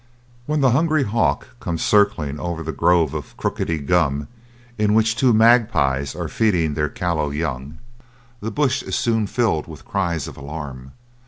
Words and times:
When 0.47 0.61
the 0.61 0.71
hungry 0.71 1.03
hawk 1.03 1.59
comes 1.59 1.83
circling 1.83 2.39
over 2.39 2.63
the 2.63 2.71
grove 2.71 3.13
of 3.13 3.37
crookedy 3.37 3.77
gum 3.85 4.29
in 4.79 4.95
which 4.95 5.15
two 5.15 5.31
magpies 5.31 6.15
are 6.15 6.27
feeding 6.27 6.73
their 6.73 6.89
callow 6.89 7.29
young, 7.29 7.77
the 8.39 8.49
bush 8.49 8.81
is 8.81 8.95
soon 8.95 9.27
filled 9.27 9.67
with 9.67 9.85
cries 9.85 10.27
of 10.27 10.37
alarm. 10.37 10.93